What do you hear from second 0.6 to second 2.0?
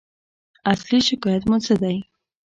اصلي شکایت مو څه دی؟